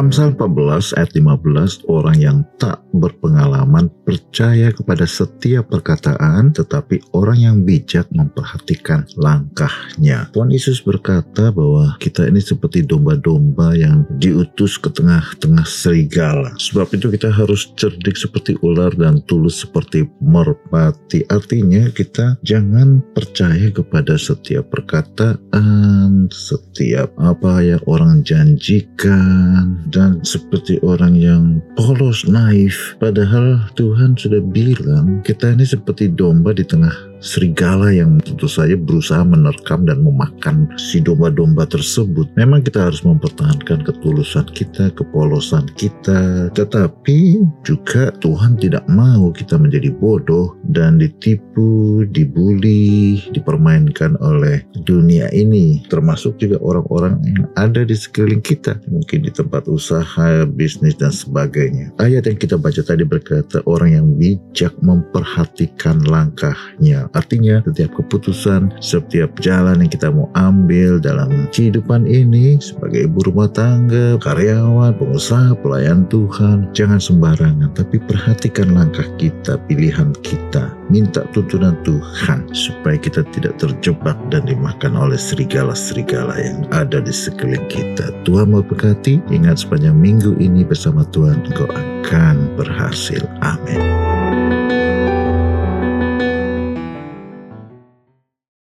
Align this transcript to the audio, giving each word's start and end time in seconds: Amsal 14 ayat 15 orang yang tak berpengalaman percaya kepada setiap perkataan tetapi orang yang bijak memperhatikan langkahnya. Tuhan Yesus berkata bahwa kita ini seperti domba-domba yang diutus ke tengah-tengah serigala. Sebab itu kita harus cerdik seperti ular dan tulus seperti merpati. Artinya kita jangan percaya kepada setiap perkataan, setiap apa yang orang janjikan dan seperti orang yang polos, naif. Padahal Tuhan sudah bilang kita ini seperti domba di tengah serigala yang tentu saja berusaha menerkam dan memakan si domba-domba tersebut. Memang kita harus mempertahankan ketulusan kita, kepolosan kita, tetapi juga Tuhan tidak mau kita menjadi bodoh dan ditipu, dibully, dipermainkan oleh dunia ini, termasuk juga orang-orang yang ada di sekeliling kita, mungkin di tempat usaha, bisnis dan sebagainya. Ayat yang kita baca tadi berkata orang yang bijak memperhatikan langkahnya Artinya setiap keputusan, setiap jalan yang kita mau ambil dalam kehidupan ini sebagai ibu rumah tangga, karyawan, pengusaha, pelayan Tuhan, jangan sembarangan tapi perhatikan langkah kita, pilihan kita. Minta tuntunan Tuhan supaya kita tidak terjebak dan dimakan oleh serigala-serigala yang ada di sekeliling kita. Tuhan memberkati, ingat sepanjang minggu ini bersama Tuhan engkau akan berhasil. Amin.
Amsal 0.00 0.32
14 0.32 0.96
ayat 0.96 1.12
15 1.12 1.84
orang 1.92 2.16
yang 2.16 2.38
tak 2.56 2.80
berpengalaman 2.96 3.92
percaya 4.08 4.72
kepada 4.72 5.04
setiap 5.04 5.68
perkataan 5.68 6.56
tetapi 6.56 7.04
orang 7.12 7.36
yang 7.36 7.56
bijak 7.68 8.08
memperhatikan 8.08 9.04
langkahnya. 9.20 10.32
Tuhan 10.32 10.56
Yesus 10.56 10.80
berkata 10.80 11.52
bahwa 11.52 12.00
kita 12.00 12.24
ini 12.32 12.40
seperti 12.40 12.80
domba-domba 12.80 13.76
yang 13.76 14.08
diutus 14.16 14.80
ke 14.80 14.88
tengah-tengah 14.88 15.68
serigala. 15.68 16.56
Sebab 16.56 16.96
itu 16.96 17.12
kita 17.12 17.28
harus 17.28 17.68
cerdik 17.76 18.16
seperti 18.16 18.56
ular 18.64 18.96
dan 18.96 19.20
tulus 19.28 19.68
seperti 19.68 20.08
merpati. 20.24 21.28
Artinya 21.28 21.92
kita 21.92 22.40
jangan 22.40 23.04
percaya 23.12 23.68
kepada 23.68 24.16
setiap 24.16 24.72
perkataan, 24.72 26.09
setiap 26.28 27.08
apa 27.16 27.64
yang 27.64 27.80
orang 27.88 28.20
janjikan 28.20 29.80
dan 29.88 30.20
seperti 30.20 30.76
orang 30.84 31.16
yang 31.16 31.64
polos, 31.78 32.28
naif. 32.28 32.98
Padahal 33.00 33.64
Tuhan 33.80 34.20
sudah 34.20 34.44
bilang 34.44 35.24
kita 35.24 35.56
ini 35.56 35.64
seperti 35.64 36.12
domba 36.12 36.52
di 36.52 36.66
tengah 36.68 37.09
serigala 37.20 37.92
yang 37.92 38.16
tentu 38.24 38.48
saja 38.48 38.74
berusaha 38.74 39.20
menerkam 39.22 39.84
dan 39.84 40.00
memakan 40.00 40.66
si 40.80 40.98
domba-domba 40.98 41.68
tersebut. 41.68 42.32
Memang 42.34 42.64
kita 42.64 42.88
harus 42.88 43.04
mempertahankan 43.04 43.84
ketulusan 43.84 44.48
kita, 44.56 44.88
kepolosan 44.96 45.68
kita, 45.76 46.48
tetapi 46.56 47.44
juga 47.62 48.10
Tuhan 48.24 48.56
tidak 48.56 48.88
mau 48.88 49.28
kita 49.30 49.60
menjadi 49.60 49.92
bodoh 49.92 50.56
dan 50.72 50.96
ditipu, 50.96 52.02
dibully, 52.08 53.20
dipermainkan 53.36 54.16
oleh 54.24 54.64
dunia 54.88 55.28
ini, 55.36 55.84
termasuk 55.92 56.40
juga 56.40 56.56
orang-orang 56.64 57.20
yang 57.28 57.44
ada 57.60 57.84
di 57.84 57.94
sekeliling 57.94 58.42
kita, 58.42 58.80
mungkin 58.88 59.28
di 59.28 59.30
tempat 59.30 59.68
usaha, 59.68 60.48
bisnis 60.48 60.96
dan 60.96 61.12
sebagainya. 61.12 61.92
Ayat 62.00 62.24
yang 62.24 62.40
kita 62.40 62.56
baca 62.56 62.80
tadi 62.80 63.04
berkata 63.04 63.60
orang 63.68 63.90
yang 63.92 64.06
bijak 64.16 64.72
memperhatikan 64.80 66.00
langkahnya 66.08 67.09
Artinya 67.10 67.58
setiap 67.66 67.98
keputusan, 67.98 68.78
setiap 68.78 69.34
jalan 69.42 69.82
yang 69.82 69.90
kita 69.90 70.08
mau 70.14 70.30
ambil 70.38 71.02
dalam 71.02 71.50
kehidupan 71.50 72.06
ini 72.06 72.62
sebagai 72.62 73.10
ibu 73.10 73.18
rumah 73.26 73.50
tangga, 73.50 74.14
karyawan, 74.22 74.94
pengusaha, 74.94 75.58
pelayan 75.58 76.06
Tuhan, 76.06 76.70
jangan 76.70 77.02
sembarangan 77.02 77.74
tapi 77.74 77.98
perhatikan 77.98 78.70
langkah 78.74 79.06
kita, 79.18 79.58
pilihan 79.66 80.14
kita. 80.22 80.70
Minta 80.90 81.22
tuntunan 81.30 81.78
Tuhan 81.86 82.50
supaya 82.50 82.98
kita 82.98 83.22
tidak 83.30 83.62
terjebak 83.62 84.18
dan 84.30 84.42
dimakan 84.46 84.98
oleh 84.98 85.18
serigala-serigala 85.18 86.34
yang 86.38 86.66
ada 86.74 86.98
di 86.98 87.14
sekeliling 87.14 87.66
kita. 87.70 88.10
Tuhan 88.26 88.50
memberkati, 88.50 89.22
ingat 89.30 89.62
sepanjang 89.62 89.94
minggu 89.94 90.34
ini 90.42 90.66
bersama 90.66 91.06
Tuhan 91.14 91.46
engkau 91.46 91.70
akan 91.70 92.58
berhasil. 92.58 93.22
Amin. 93.38 93.99